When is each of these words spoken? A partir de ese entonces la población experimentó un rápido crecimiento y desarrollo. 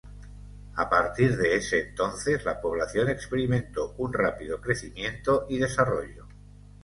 A 0.77 0.89
partir 0.89 1.37
de 1.37 1.55
ese 1.57 1.89
entonces 1.89 2.43
la 2.43 2.59
población 2.59 3.09
experimentó 3.11 3.93
un 3.99 4.11
rápido 4.11 4.59
crecimiento 4.59 5.45
y 5.47 5.59
desarrollo. 5.59 6.25